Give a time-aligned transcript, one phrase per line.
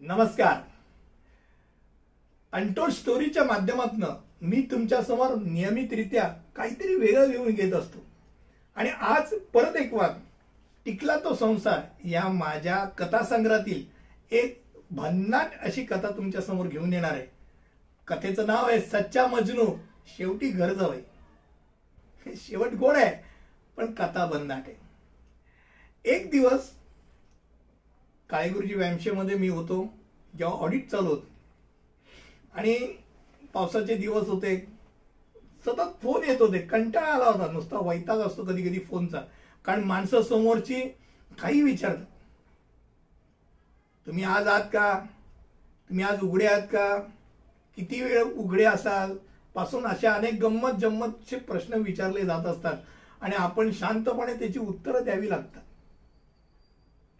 [0.00, 0.56] नमस्कार.
[2.52, 4.04] अंटोल स्टोरीच्या माध्यमातून
[4.42, 6.24] मी तुमच्यासमोर नियमितरित्या
[6.56, 8.04] काहीतरी वेगळं घेऊन घेत असतो.
[8.76, 10.20] आणि आज परत एक वाद.
[10.86, 13.82] टिकला तो संसार या माझ्या कथासंग्रहातील
[14.30, 17.26] एक भन्नाट अशी कथा तुमच्यासमोर घेऊन येणार आहे.
[18.08, 19.66] कथेचं नाव आहे सच्चा मजनू
[20.16, 21.00] शेवटी घर जावय
[22.36, 23.14] शेवट गोड आहे
[23.76, 24.76] पण कथा भन्नाट आहे.
[26.04, 26.70] एक दिवस
[28.30, 29.94] काळेगुरुजी व्यायामशेमध्ये मी होतो
[30.38, 31.18] जेव्हा ऑडिट चालू होत.
[32.54, 32.94] आणि
[33.54, 34.66] पावसाचे दिवस होते.
[35.66, 36.58] सतत फोन येत होते.
[36.58, 37.52] कंटाळा आला होता.
[37.52, 39.20] नुसता वैताग असतो कधी कधी फोनचा
[39.64, 40.80] कारण माणसं समोरची
[41.40, 42.04] काही विचारतात.
[44.06, 44.98] तुम्ही आज आहात का?
[45.88, 46.98] तुम्ही आज उघडे आहात का?
[47.76, 49.16] किती वेळ उघडे असाल?
[49.54, 52.76] पासून अशा अनेक गंमत जम्मतचे प्रश्न विचारले जात असतात.
[53.20, 55.62] आणि आपण शांतपणे त्याची उत्तरं द्यावी लागतात.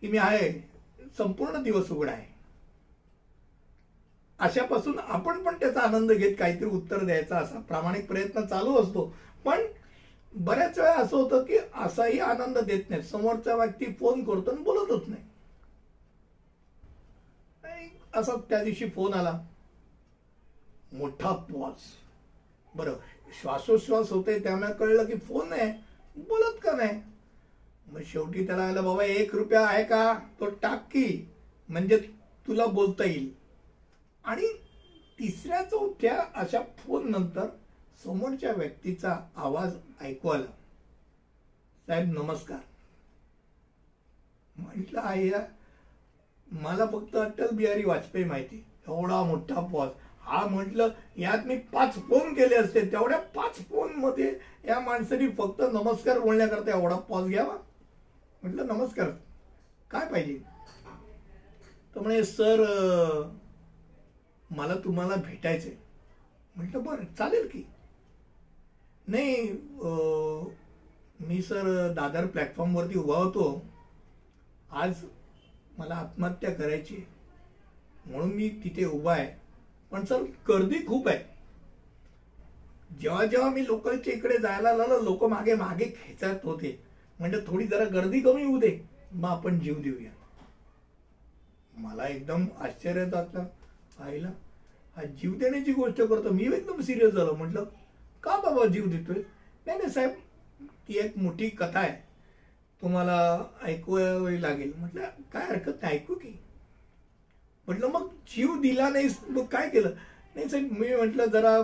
[0.00, 0.75] की मी आहे.
[1.18, 2.34] संपूर्ण दिवस उघडा आहे.
[4.38, 9.14] अशापासून आपण पण त्याचा आनंद घेत काहीतरी उत्तर द्यायचा असा प्रामाणिक प्रयत्न चालू असतो.
[9.44, 9.60] पण
[10.34, 13.02] बऱ्याच वेळा असं होतं की असाही आनंद देत नाही.
[13.02, 15.22] समोरचा व्यक्ती फोन करतो आणि बोलतच नाही.
[18.14, 19.40] असा त्या दिवशी फोन आला.
[20.92, 21.80] मोठा पॉज
[22.74, 22.92] बरं
[23.40, 25.72] श्वासोश्वास होते त्यामुळे कळलं की फोन आहे.
[26.16, 27.02] बोलत का नाही?
[27.86, 30.18] मग शेवटी त्याला आलं बाबा एक रुपया आहे का?
[30.40, 31.30] तो टाक की
[31.68, 31.98] म्हणजे
[32.46, 33.34] तुला बोलता येईल.
[34.24, 34.46] आणि
[35.18, 37.46] तिसऱ्या चौथ्या अशा फोन नंतर
[38.04, 40.52] समोरच्या व्यक्तीचा आवाज ऐकू आला.
[41.86, 42.58] साहेब नमस्कार.
[44.56, 45.30] म्हटलं आहे
[46.52, 48.64] मला फक्त अटल बिहारी वाजपेयी माहिती.
[48.88, 49.88] एवढा मोठा पॉज
[50.20, 52.80] हा म्हटलं यात मी पाच फोन केले असते.
[52.92, 57.56] तेवढ्या पाच फोनमध्ये या माणसाने फक्त नमस्कार बोलण्याकरता एवढा पॉज घ्यावा?
[58.46, 59.08] म्हटलं नमस्कार
[59.90, 60.34] काय पाहिजे?
[61.94, 62.60] तर म्हणे सर
[64.50, 65.72] मला तुम्हाला भेटायचंय.
[66.56, 67.62] म्हटलं बरं चालेल की.
[69.06, 69.50] नाही
[71.20, 73.48] मी सर दादर प्लॅटफॉर्मवरती उभा होतो.
[74.70, 75.04] आज
[75.78, 77.04] मला आत्महत्या करायची
[78.06, 79.28] म्हणून मी तिथे उभा आहे.
[79.92, 81.24] पण सर गर्दी खूप आहे.
[83.00, 86.85] जेव्हा जेव्हा मी लोकलच्या इकडे जायला लागलो लोक मागे मागे खेचत होते.
[87.20, 88.78] म्हणजे थोडी जरा गर्दी कमी होऊ दे.
[89.12, 90.10] मग आपण जीव देऊया.
[91.74, 93.44] मला एकदम आश्चर्य वाटलं
[93.98, 94.28] आईला.
[94.96, 96.30] हा जीव देण्याची गोष्ट करतो.
[96.30, 97.34] मी एकदम सिरियस झालो.
[97.34, 97.64] म्हटलं
[98.22, 99.18] का बाबा जीव देतोय?
[99.66, 100.10] नाही नाही साहेब
[100.88, 101.92] ती एक मोठी कथा आहे.
[102.82, 104.72] तुम्हाला ऐकवावी लागेल.
[104.76, 105.00] म्हटलं
[105.32, 106.38] काय हरकत नाही ऐकू की.
[107.66, 109.90] म्हटलं मग जीव दिला नाही मग काय केलं?
[110.34, 111.60] नाही साहेब मी म्हटलं जरा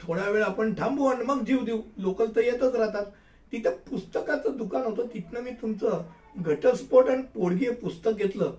[0.00, 1.80] थोडा वेळ आपण थांबू आणि मग जीव देऊ.
[1.96, 3.06] लोकल तर येतच राहतात.
[3.54, 5.06] तिथं पुस्तकाचं दुकान होतं.
[5.14, 6.02] तिथनं मी तुमचं
[6.36, 8.54] घटस्फोट आणि पोडगी पुस्तक घेतलं.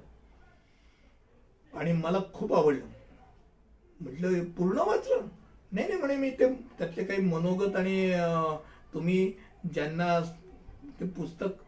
[1.74, 2.86] आणि मला खूप आवडलं.
[4.00, 5.28] म्हटलं पूर्ण वाचलं?
[5.72, 8.12] नाही नाही म्हणे मी ते त्यातले काही मनोगत आणि
[8.94, 9.32] तुम्ही
[9.74, 10.20] ज्यांना
[11.00, 11.64] ते पुस्तक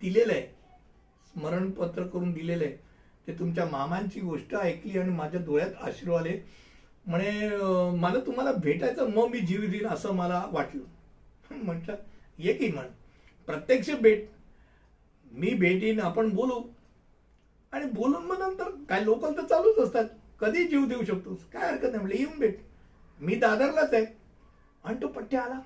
[0.00, 0.42] दिलेलं आहे
[1.34, 2.76] स्मरणपत्र करून दिलेलं आहे
[3.26, 6.38] ते तुमच्या मामांची गोष्ट ऐकली आणि माझ्या डोळ्यात आश्रू आले.
[7.06, 7.48] म्हणे
[7.96, 10.82] मला तुम्हाला भेटायचं मग मी जीव देईन असं मला वाटलं.
[11.64, 11.94] म्हटलं
[12.38, 12.86] ये की म्हण
[13.46, 14.30] प्रत्यक्ष भेट.
[15.32, 16.62] मी भेटीन आपण बोलू.
[17.72, 20.04] आणि बोलून मग नंतर काय लोकल तर चालूच असतात.
[20.40, 21.98] कधी जीव देऊ शकतो काय हरकत नाही.
[21.98, 22.58] म्हटलं येऊन भेट.
[23.20, 24.06] मी दादरलाच आहे.
[24.84, 25.60] आणि तो पट्ट्या आला.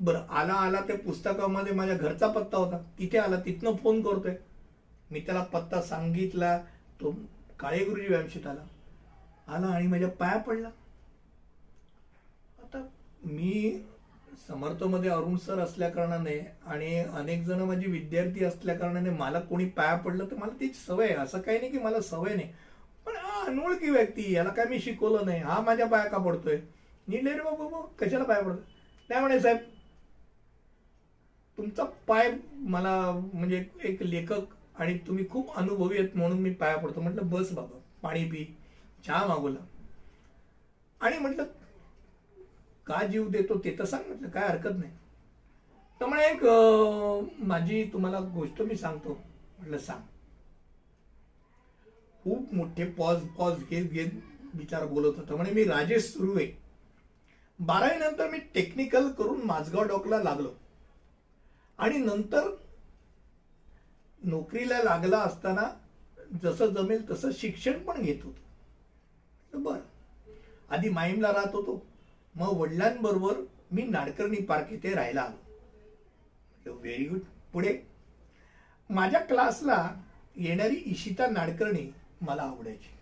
[0.00, 2.78] बरं आला आला त्या पुस्तकामध्ये माझ्या घरचा पत्ता होता.
[2.98, 4.34] तिथे आला तिथनं फोन करतोय.
[5.10, 6.58] मी त्याला पत्ता सांगितला.
[7.00, 7.14] तो
[7.60, 8.62] काळे गुरुजी व्यायामशीत आला.
[9.48, 10.68] आला आणि माझ्या पाया पडला.
[12.62, 12.88] आता
[13.24, 13.80] मी
[14.38, 19.94] समर्थमध्ये अरुण सर असल्या कारणाने आणि अनेक जण माझी विद्यार्थी असल्या कारणाने मला कोणी पाया
[19.96, 21.14] पडलं तर मला तीच सवय आहे.
[21.14, 22.48] असं काही नाही की मला सवय नाही.
[23.06, 25.40] पण हा अनोळखी व्यक्ती याला काय मी शिकवलं नाही.
[25.40, 26.58] हा माझ्या पाया का पडतोय?
[27.08, 28.62] नीट रे बाबा कशाला पाया पडतो
[29.10, 29.56] नाही म्हणे साहेब
[31.58, 32.90] तुमचा पाय मला
[33.32, 37.00] म्हणजे एक लेखक आणि तुम्ही खूप अनुभवी आहेत म्हणून मी पाया पडतो.
[37.00, 38.44] म्हटलं बस बाबा पाणी पी
[39.06, 39.58] चहा मागवला.
[41.00, 41.44] आणि म्हटलं
[42.86, 44.90] का जीव देतो ते तर सांग म्हटलं काय हरकत नाही.
[46.00, 46.44] तर म्हणे एक
[47.42, 49.18] माझी तुम्हाला गोष्ट मी सांगतो.
[49.58, 50.00] म्हटलं सांग.
[52.22, 54.10] खूप मोठे पॉज पॉज घेत घेत
[54.54, 55.34] विचार बोलत होता.
[55.34, 56.46] म्हणे मी राजेश सुरू आहे.
[57.58, 60.50] बारावी नंतर मी टेक्निकल करून माझगाव डॉकला लागलो.
[61.78, 62.48] आणि नंतर
[64.22, 65.68] नोकरीला लागला असताना
[66.42, 69.58] जसं जमेल तसं शिक्षण पण घेत होतो.
[69.58, 69.78] बर.
[70.68, 71.86] आधी माईमला राहत होतो.
[72.36, 73.40] मग वडिलांबरोबर
[73.72, 76.72] मी नाडकर्णी पार्क इथे राहायला आलो.
[76.72, 77.20] व्हेरी गुड
[77.52, 77.78] पुढे?
[78.90, 79.78] माझ्या क्लासला
[80.36, 81.86] येणारी इशिता नाडकर्णी
[82.20, 82.94] मला आवडायची.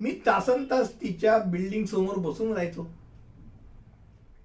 [0.00, 2.84] मी तासन तास तिच्या बिल्डिंग समोर बसून राहायचो.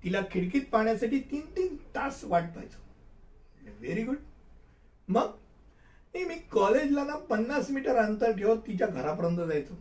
[0.03, 2.77] तिला खिडकीत पाहण्यासाठी तीन तीन तास वाट पाहायचो.
[3.79, 4.17] व्हेरी गुड
[5.07, 5.35] मग
[6.13, 9.73] नाही मी कॉलेजला ना पन्नास मीटर अंतर ठेवत तिच्या घरापर्यंत जायचो.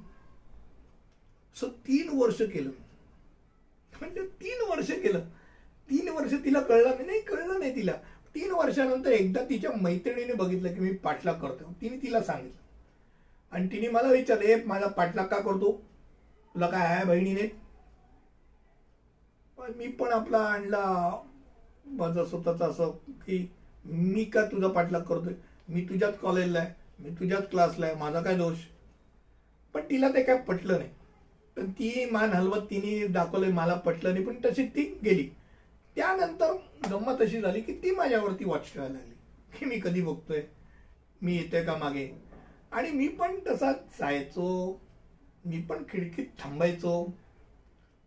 [1.56, 2.70] सो तीन वर्ष केलं.
[4.00, 5.20] म्हणजे तीन वर्ष केलं
[5.90, 7.92] तीन वर्ष तिला कळलं नाही नाही कळलं नाही तिला.
[8.34, 12.60] तीन वर्षानंतर एकदा तिच्या मैत्रिणीने बघितलं की मी पाठलाग करतो तिने तिला सांगितलं.
[13.52, 15.72] आणि तिने मला विचारलं माझा पाठलाग का करतो?
[16.54, 17.46] तुला काय आहे बहिणीने?
[19.58, 21.16] पण मी पण आपला आणला.
[21.84, 22.90] माझं स्वतःच असं
[23.26, 23.52] की
[23.84, 25.32] मी का तुझा पाठलाग करतोय?
[25.68, 26.74] मी तुझ्याच कॉलेजला आहे.
[26.98, 27.94] मी तुझ्याच क्लासला आहे.
[27.94, 28.56] माझा काय दोष?
[29.74, 30.90] पण तिला ते काय पटलं नाही.
[31.58, 35.28] पण ती मान हलवत तिने दाखवलंय मला पटलं नाही पण तशी ती गेली.
[35.96, 36.52] त्यानंतर
[36.90, 39.14] गंमत अशी झाली की ती माझ्यावरती वॉच ठेवायला लागली.
[39.58, 40.42] की मी कधी बघतोय?
[41.22, 42.10] मी येतोय का मागे?
[42.72, 44.80] आणि मी पण तसाच जायचो.
[45.44, 47.12] मी पण खिडकीत थांबायचो.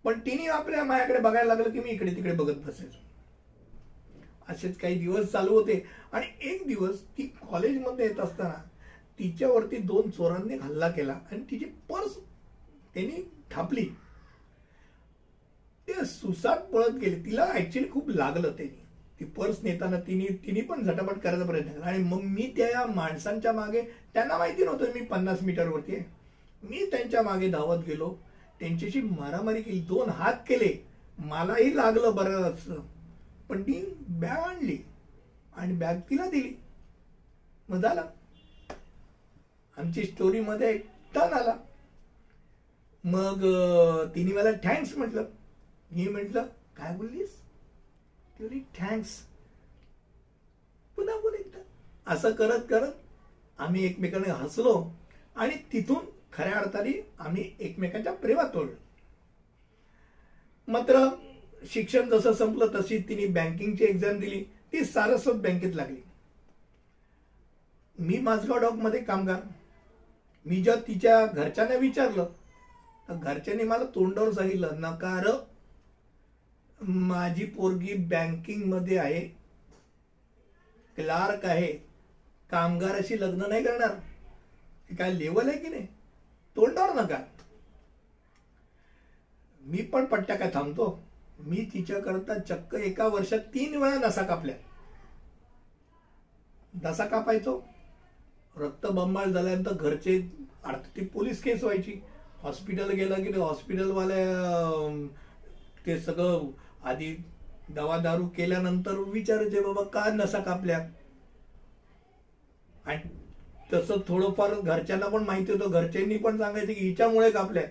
[0.04, 3.00] पण तिने आपल्या माझ्याकडे बघायला लागलं की मी इकडे तिकडे बघत बसायचो.
[4.50, 5.86] असेच काही दिवस चालू होते.
[6.12, 8.70] आणि एक दिवस ती कॉलेजमध्ये येत असताना
[9.20, 12.18] तिच्यावरती दोन चोरांनी हल्ला केला आणि तिची पर्स
[12.94, 13.86] त्यांनी थांबली.
[15.88, 17.26] ते सुसाट पळत गेले.
[17.26, 18.78] तिला ऍक्च्युली खूप लागलं त्यांनी
[19.20, 21.86] ती पर्स नेताना तिने तिने पण झटापट करायचा प्रयत्न केला.
[21.86, 23.82] आणि मग मी त्या माणसांच्या मागे
[24.14, 26.04] त्यांना माहिती नव्हतं मी पन्नास मीटरवरती आहे.
[26.64, 28.16] मी त्यांच्या मागे धावत गेलो.
[28.60, 29.80] त्यांच्याशी मारामारी केली.
[29.80, 30.88] दोन हात केले.
[31.20, 32.68] मलाही लागलं बरंच.
[33.50, 34.78] पण ती बॅग आणली.
[35.56, 36.62] आणि बॅग तिला दिली.
[37.70, 38.04] मग झालं.
[39.78, 40.78] आमची स्टोरीमध्ये
[41.16, 41.56] टन आला.
[43.04, 43.44] मग
[44.16, 45.26] तिने मला थँक्स म्हटलं.
[45.92, 47.36] मी म्हटलं काय बोललीस?
[48.40, 49.18] ती थँक्स
[50.98, 51.60] पुन्हा बोल एकदा.
[52.08, 52.92] असं करत करत
[53.60, 54.74] आम्ही एकमेकांना हसलो
[55.36, 58.76] आणि तिथून खऱ्या अर्थाने आम्ही एकमेकांच्या प्रेमात तोडलो.
[60.68, 61.08] मात्र
[61.64, 64.44] शिक्षण जसं संपलं तशी तिने बँकिंगची एक्झाम दिली.
[64.74, 66.02] ती सारस्वत बँकेत लागली.
[68.00, 69.42] मी माझगाव डॉकमध्ये कामगार.
[70.46, 72.30] मी जेव्हा तिच्या घरच्यांना विचारलं
[73.08, 75.28] घरच्यांनी मला तोंडावर सांगितलं नकार
[76.80, 79.22] माझी पोरगी बँकिंगमध्ये आहे.
[80.98, 81.72] क्लार्क आहे.
[82.50, 83.92] कामगाराशी लग्न नाही करणार.
[84.90, 85.86] काय लेवल आहे की नाही?
[86.56, 87.18] तोंडावर नका.
[89.62, 90.90] मी पण पट्ट्या काय थांबतो.
[91.40, 94.56] मी तिच्याकरता चक्क एका वर्षात तीन वेळा नसा कापल्या.
[96.74, 97.60] नसा कापायचो.
[98.56, 100.18] रक्त बंबाळ झाल्यानंतर घरचे
[100.96, 102.00] ती पोलीस केस व्हायची.
[102.44, 105.08] हॉस्पिटल गेलं की हॉस्पिटलवाल्या
[105.86, 106.48] ते सगळं
[106.84, 107.16] आधी
[107.70, 110.80] दवा दारू केल्यानंतर विचारायचे बाबा का नसा कापल्या?
[112.86, 113.10] आणि
[113.74, 117.64] तसं थोडंफार घरच्यांना पण माहिती होतं घरच्यांनी पण सांगायचं की हिच्यामुळे कापल्या.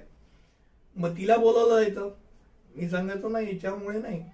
[0.97, 2.11] मग तिला बोलवलं जायचं
[2.77, 4.25] मी सांगायचो ना हिच्यामुळे नाही.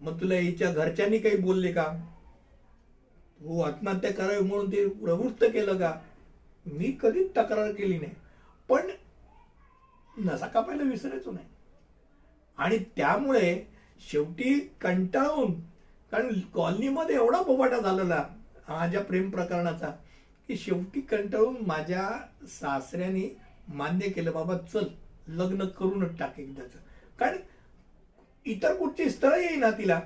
[0.00, 1.84] मग तुला हिच्या घरच्यांनी काही बोलले का?
[3.40, 5.94] हो आत्महत्या करावी म्हणून ते प्रवृत्त केलं का?
[6.66, 8.12] मी कधीच तक्रार केली नाही.
[8.68, 8.80] पण
[10.18, 11.46] नसा कापायला विसरायचो नाही.
[12.58, 13.64] आणि त्यामुळे
[14.00, 15.60] शेवटी कंटाळून
[16.10, 18.28] कारण कॉलनीमध्ये एवढा बोबाटा झालेला
[18.68, 19.90] माझ्या प्रेम प्रकरणाचा
[20.48, 22.10] की शेवटी कंटाळून माझ्या
[22.46, 23.36] सासऱ्याने
[23.68, 24.84] मान्य केलं बाबा चल
[25.28, 26.70] लग्न करूनच टाक एकदाच.
[27.18, 27.36] कारण
[28.44, 30.00] इतर कुठची स्थळ येईना तिला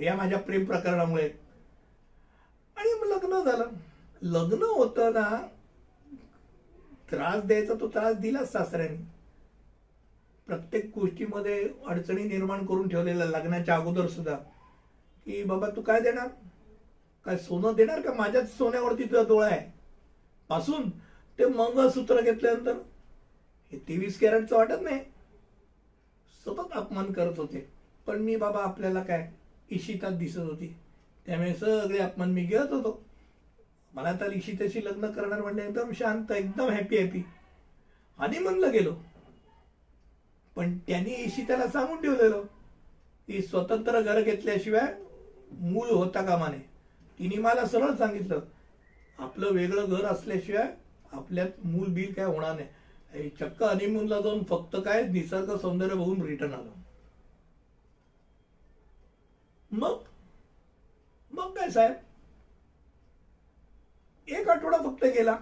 [0.00, 1.28] या माझ्या प्रेम प्रकरणामुळे.
[2.76, 3.64] आणि मग लग्न झालं.
[4.22, 5.46] लग्न होतं ना
[7.10, 9.19] त्रास द्यायचा तो त्रास दिला सासऱ्याने.
[10.50, 14.34] प्रत्येक गोष्टीमध्ये अडचणी निर्माण करून ठेवलेल्या लग्नाच्या अगोदर सुद्धा
[15.26, 16.28] की बाबा तू काय देणार?
[17.26, 18.12] काय सोनं देणार का?
[18.12, 19.60] माझ्याच सोन्यावरती तुझा डोळा आहे.
[20.48, 20.88] पासून
[21.38, 22.72] ते मंगळसूत्र घेतल्यानंतर
[23.72, 25.00] हे तेवीस कॅरेटचं वाटत नाही.
[26.46, 27.66] सतत अपमान करत होते.
[28.06, 29.30] पण मी बाबा आपल्याला काय?
[29.70, 30.74] इशितात दिसत होती.
[31.26, 33.02] त्यामुळे सगळे अपमान मी घेत होतो.
[33.94, 37.22] मला तर इशिताशी लग्न करणार म्हणजे एकदम शांत एकदम हॅपी हॅपी
[38.18, 38.94] आणि म्हणलं गेलो
[40.60, 42.42] पण त्यांनी ईशिताला सांगून ठेवलेलं.
[43.28, 44.92] ती स्वतंत्र घर घेतल्याशिवाय
[45.50, 46.58] मूळ होता कामाने
[47.18, 48.40] तिने मला सरळ सांगितलं
[49.18, 50.66] आपलं वेगळं घर असल्याशिवाय
[51.12, 53.28] आपल्यात मूल बिल काय होणार नाही.
[53.30, 56.74] चक्क हनीमूनला जाऊन फक्त काय निसर्ग सौंदर्य बघून रिटर्न आलो.
[59.70, 60.02] मग?
[61.30, 61.92] मग काय साहेब?
[64.28, 65.36] एक आठवडा फक्त गेला.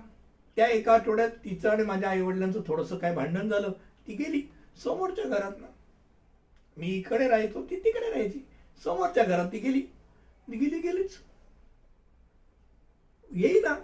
[0.56, 3.72] त्या एका आठवड्यात तिचं आणि माझ्या आई वडिलांचं थोडस काय भांडण झालं.
[4.06, 4.42] ती गेली.
[4.84, 5.66] समोरच्या घरात ना.
[6.76, 8.38] मी इकडे राहायचो ती तिकडे राहायची.
[8.84, 9.80] समोरच्या घरात ती गेली.
[10.48, 11.18] गेली गेलीच.
[13.30, 13.74] येई ना.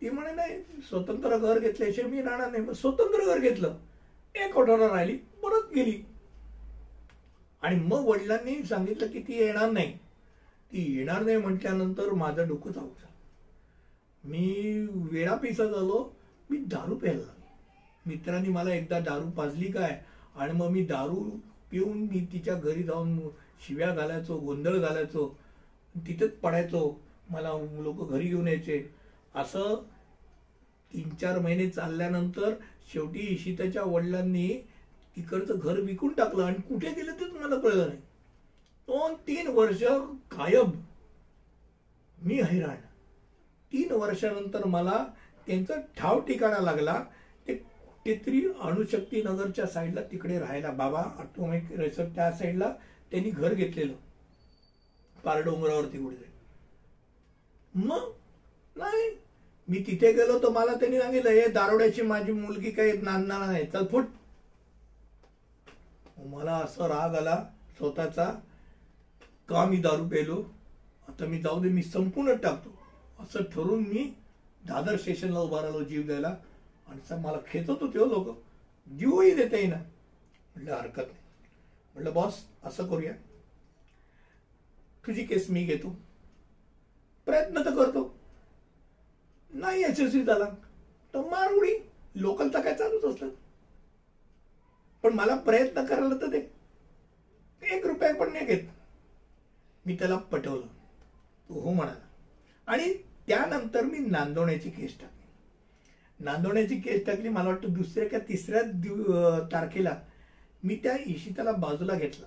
[0.00, 2.74] ती म्हणे नाही स्वतंत्र घर घेतल्याशिवाय मी राहणार नाही.
[2.74, 3.76] स्वतंत्र घर घेतलं.
[4.34, 6.02] एक आठवडा राहिली परत गेली.
[7.62, 9.92] आणि मग वडिलांनी सांगितलं की ती येणार नाही.
[10.72, 13.10] ती येणार नाही म्हटल्यानंतर माझं डोकं चालू झालं
[14.24, 16.02] मी वेळा पिसा झालो
[16.50, 17.46] मी दारू प्यायला लागलो.
[18.06, 20.00] मित्रांनी मला एकदा दारू पाजली काय?
[20.34, 21.22] आणि मग मी दारू
[21.70, 23.18] पिऊन मी तिच्या घरी जाऊन
[23.66, 25.28] शिव्या घालायचो गोंधळ घालायचो
[26.06, 27.00] तिथेच पडायचो.
[27.30, 28.82] मला लोक घरी घेऊन यायचे.
[29.34, 29.82] असं
[30.92, 32.54] तीन चार महिने चालल्यानंतर
[32.92, 34.48] शेवटी इशिताच्या वडिलांनी
[35.16, 37.98] तिकडचं घर विकून टाकलं आणि कुठे गेलं तेच मला कळलं नाही.
[38.88, 39.82] दोन तीन वर्ष
[40.32, 40.72] गायब.
[42.18, 42.76] मी हैराण.
[43.72, 45.02] तीन वर्षानंतर मला
[45.46, 47.02] त्यांचा ठाव ठिकाणा लागला.
[48.06, 50.70] ते अणुशक्ती नगरच्या साईडला तिकडे राहायला.
[50.70, 52.74] बाबा ऑटोमेटिक रिसर्च त्या साईडला
[53.10, 53.92] त्यांनी घर घेतलेलं.
[55.24, 56.30] पारडोंगरावरती कुठे
[57.74, 58.12] मग?
[58.76, 59.18] नाही.
[59.68, 63.66] मी तिथे गेलो तर मला त्यांनी सांगितलं हे दारोड्याची माझी मुलगी काही नांदणार नाही.
[63.66, 64.04] चल फुट.
[66.18, 67.44] मला असं राग आला
[67.78, 68.30] स्वतःचा.
[69.48, 70.44] का मी दारू पेलो?
[71.08, 72.78] आता मी जाऊ दे मी संपूर्ण टाकतो.
[73.22, 74.12] असं ठरून मी
[74.68, 76.36] दादर स्टेशनला उभा राहिलो जीव द्यायला.
[76.92, 78.42] आणि मला खेचत होते हो लोक.
[78.90, 79.76] जीवही देता येईना
[80.56, 81.18] म्हटलं हरकत नाही.
[81.94, 83.12] म्हटलं बॉस असं करूया.
[85.06, 85.96] तुझी केस मी घेतो.
[87.24, 88.18] प्रयत्न तर करतो.
[89.50, 90.44] नाही यशस्वी झाला.
[91.14, 91.88] तर मार उडी.
[92.14, 93.28] लोकलचा काय चालूच असतं.
[95.02, 96.52] पण मला प्रयत्न करायला तर ते
[97.76, 98.68] एक रुपया पण नाही घेत.
[99.86, 100.66] मी त्याला पटवलं.
[101.48, 102.08] तो हो म्हणाला.
[102.66, 102.94] आणि
[103.26, 105.21] त्यानंतर मी नांदवण्याची केस टाकली.
[106.22, 109.96] नांदवण्याची केस टाकली मला वाटतं दुसऱ्या किंवा तिसऱ्या तारखेला
[110.62, 112.26] मी त्या इशिताला बाजूला घेतलं.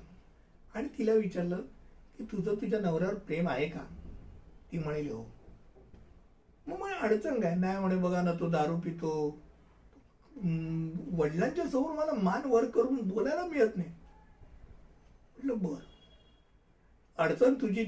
[0.73, 1.61] आणि तिला विचारलं
[2.17, 3.83] की तुझं तुझ्या नवऱ्यावर प्रेम आहे का?
[4.71, 5.23] ती म्हणेल हो.
[6.67, 7.55] मग मला अडचण काय?
[7.55, 9.11] नाही म्हणे बघा ना तो दारू पितो.
[11.17, 13.89] वडिलांच्या समोर मला मान वर करून बोलायला मिळत नाही.
[15.37, 15.79] म्हटलं बर.
[17.17, 17.85] अडचण तुझी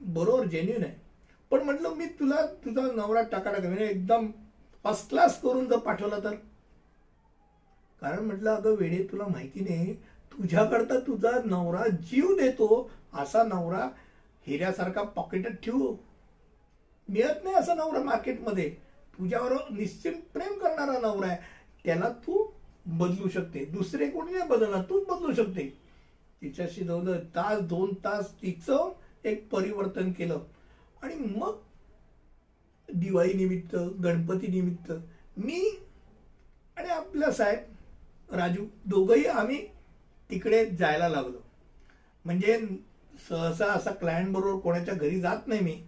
[0.00, 0.94] बरोबर जेन्युन आहे.
[1.50, 4.30] पण म्हटलं मी तुला तुझा नवरा टाका टाका म्हणजे एकदम
[4.84, 6.34] फर्स्ट क्लास करून जर पाठवला तर?
[8.00, 9.94] कारण म्हटलं अगं वेळे तुला माहिती नाही
[10.32, 13.90] तुझ्याकरता तुझा नवरा जीव देतो असा नवरा
[14.46, 15.96] हिऱ्यासारखा पॉकेटात ठेवू.
[17.08, 18.70] मिळत नाही असा नवरा मार्केटमध्ये.
[19.18, 21.38] तुझ्यावर निश्चित प्रेम करणारा नवरा आहे.
[21.84, 22.50] त्याला तू
[22.86, 23.64] बदलू शकते.
[23.64, 24.82] दुसरे कोणी नाही बदलणार.
[24.82, 25.78] तूच बदलू शकते.
[26.42, 28.92] तिच्याशी जवळ तास दोन तास तिचं
[29.24, 30.38] एक परिवर्तन केलं.
[31.02, 31.56] आणि मग
[32.92, 34.92] दिवाळी निमित्त गणपती निमित्त.
[35.36, 35.60] मी
[36.76, 39.64] आणि आपला साहेब राजू दोघंही आम्ही
[40.30, 41.42] तिकडे जायला लागलो.
[42.24, 42.58] म्हणजे
[43.28, 45.80] सहसा असा क्लायंट बरोबर कोणाच्या घरी जात नाही मी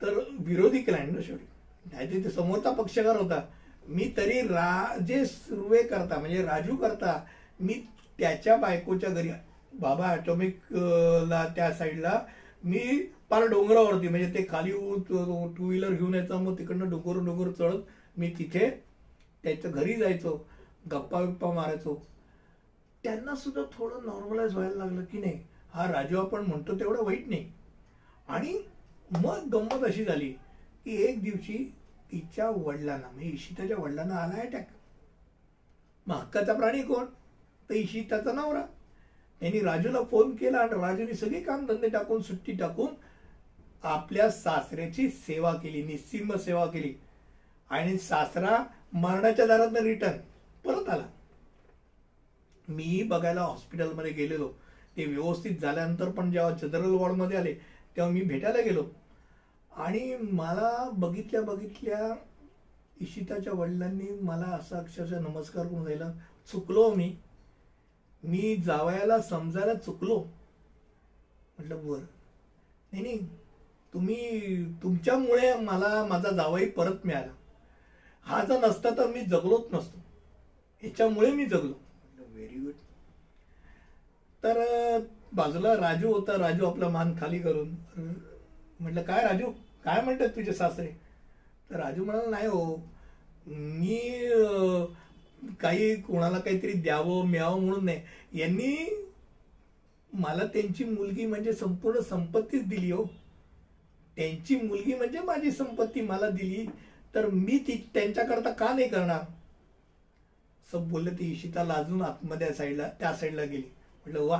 [0.00, 1.44] तर विरोधी क्लायंट शेवटी.
[1.92, 3.40] नाही ते समोरचा पक्षकार होता.
[3.86, 7.20] मी तरी राजे सुर्वे करता म्हणजे राजू करता
[7.60, 7.74] मी
[8.18, 9.30] त्याच्या बायकोच्या घरी
[9.72, 12.20] बाबा ॲटॉमिकला त्या साईडला
[12.64, 12.80] मी
[13.30, 18.28] पार डोंगरावरती म्हणजे ते खाली टू व्हीलर घेऊन यायचं मग तिकडनं डोंगर डोंगर चढत मी
[18.38, 18.68] तिथे
[19.44, 20.36] त्याच्या घरी जायचो
[20.90, 21.94] गप्पा बिप्पा मारायचो.
[23.04, 25.38] त्यांना सुद्धा थोडं नॉर्मलाइज व्हायला लागलं की नाही
[25.72, 27.50] हा राजू आपण म्हणतो तेवढं वाईट नाही.
[28.28, 28.58] आणि
[29.10, 30.28] मग गंमत अशी झाली
[30.84, 31.56] की एक दिवशी
[32.12, 34.66] तिच्या वडिलांना म्हणजे इशिताच्या वडिलांना आला अटॅक
[36.06, 37.04] मग हक्काचा प्राणी कोण?
[37.70, 38.64] तर इशिताचा नवरा.
[39.42, 42.94] त्यांनी राजूला फोन केला आणि राजूने सगळे काम धंदे टाकून सुट्टी टाकून
[43.82, 46.94] आपल्या सासऱ्याची सेवा केली निस्सिम सेवा केली.
[47.70, 50.18] आणि सासरा मरणाच्या दारात रिटर्न
[50.64, 51.06] परत आला.
[52.68, 54.52] मी बघायला हॉस्पिटलमध्ये गेलेलो.
[54.96, 57.54] ते व्यवस्थित झाल्यानंतर पण जेव्हा जनरल वॉर्डमध्ये आले
[57.96, 58.84] तेव्हा मी भेटायला गेलो.
[59.72, 62.16] आणि मला बघितल्या बघितल्या
[63.00, 66.12] इशिताच्या वडिलांनी मला असा अक्षरशः नमस्कार करून राहिला
[66.52, 67.16] चुकलो मी.
[68.24, 70.18] मी जावयाला समजायला चुकलो.
[71.58, 72.00] म्हटलं बरं.
[72.92, 73.28] नाही नाही.
[73.96, 77.30] तुम्ही तुमच्यामुळे मला माझा जावई परत मिळाला.
[78.26, 79.98] हा जर नसता तर मी जगलोच नसतो.
[80.82, 81.72] ह्याच्यामुळे मी जगलो.
[82.18, 82.72] व्हेरी गुड
[84.42, 84.58] तर
[85.32, 86.36] बाजूला राजू होता.
[86.38, 87.72] राजू आपला मान खाली करून
[88.80, 89.48] म्हटलं काय राजू?
[89.84, 90.90] काय म्हणतात तुझे सासरे?
[91.70, 92.76] तर राजू म्हणाला नाही हो
[93.46, 94.30] मी
[95.60, 98.00] काही कोणाला काहीतरी द्यावं मिळावं म्हणून नाही.
[98.32, 98.74] यांनी
[100.12, 103.04] मला त्यांची मुलगी म्हणजे संपूर्ण संपत्तीच दिली हो.
[104.16, 106.66] त्यांची मुलगी म्हणजे माझी संपत्ती मला दिली
[107.14, 109.20] तर मी ती त्यांच्याकरता का नाही करणार?
[110.72, 113.62] सब बोलले ती इशिता लाजून आतमध्ये साईडला त्या साईडला गेली.
[114.06, 114.38] म्हटलं वा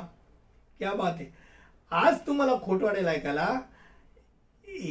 [0.79, 1.27] क्या बात आहे.
[1.91, 3.49] आज तुम्हाला खोटवाडेला ऐकायला?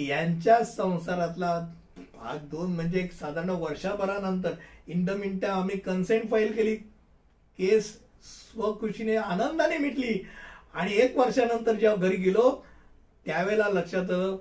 [0.08, 1.60] यांच्या संसारातला
[1.98, 4.54] भाग दोन म्हणजे एक साधारण वर्षभरानंतर
[4.88, 6.76] इन द मिन आम्ही कन्सेंट फाईल केली.
[7.60, 7.92] केस
[8.24, 10.20] स्वखुशीने आनंदाने मिटली.
[10.74, 12.50] आणि एक वर्षानंतर जेव्हा घरी गेलो
[13.26, 14.38] त्यावेळेला लक्षात आलं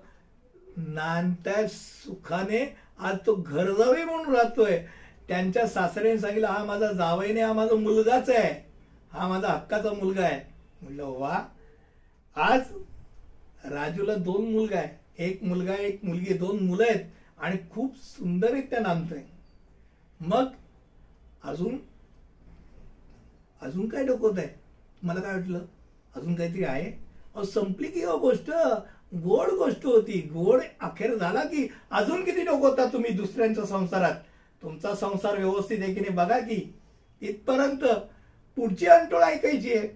[0.76, 4.86] नांदत्या सुखाने आज तो घर जावे म्हणून राहतोय.
[5.28, 8.70] त्यांच्या सासऱ्याने सांगितलं हा माझा जावई नाही हा माझा मुलगाच आहे.
[9.12, 10.40] हा माझा हक्काचा मुलगा आहे.
[10.82, 11.44] म्हणलं वा.
[12.36, 12.60] आज
[13.64, 15.04] राजूला दोन मुलगा आहे.
[15.18, 17.04] एक मुलगा एक मुलगी दोन मुलं आहेत
[17.38, 19.22] आणि खूप सुंदररित्या नांदतंय.
[20.20, 20.44] मग
[21.44, 21.78] अजून
[23.62, 24.48] अजून काय डोकवत आहे
[25.02, 25.60] मला काय वाटलं?
[26.16, 26.90] अजून काहीतरी आहे?
[27.34, 28.50] अहो संपली की हो गोष्ट.
[29.14, 30.30] गोड गोष्ट होती.
[30.32, 34.14] गोड अखेर झाला की अजून किती डोकवता तुम्ही दुसऱ्यांच्या संसारात?
[34.62, 36.12] तुमचा संसार व्यवस्थित आहे की नाही?
[36.12, 36.74] बघा की
[37.20, 37.84] इथपर्यंत
[38.56, 39.88] पुढची अंटोळ ऐकायची आहे.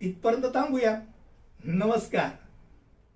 [0.00, 1.00] इथपर्यंत थांबूया.
[1.64, 2.28] नमस्कार.